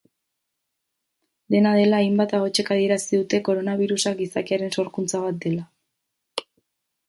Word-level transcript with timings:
Dena 1.55 1.73
dela, 1.81 1.99
hainbat 2.05 2.33
ahotsek 2.39 2.73
adierazi 2.77 3.13
dute 3.21 3.43
koronabirusa 3.51 4.17
gizakiaren 4.25 4.77
sorkuntza 4.81 5.23
bat 5.29 5.41
dela. 5.49 5.71